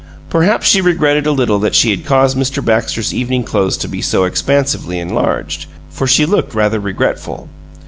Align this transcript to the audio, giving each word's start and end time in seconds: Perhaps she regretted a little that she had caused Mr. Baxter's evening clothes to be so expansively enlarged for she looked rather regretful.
Perhaps 0.31 0.67
she 0.67 0.81
regretted 0.81 1.27
a 1.27 1.31
little 1.31 1.59
that 1.59 1.75
she 1.75 1.91
had 1.91 2.03
caused 2.07 2.35
Mr. 2.35 2.65
Baxter's 2.65 3.13
evening 3.13 3.43
clothes 3.43 3.77
to 3.77 3.87
be 3.87 4.01
so 4.01 4.23
expansively 4.23 4.97
enlarged 4.97 5.67
for 5.91 6.07
she 6.07 6.25
looked 6.25 6.55
rather 6.55 6.79
regretful. 6.79 7.47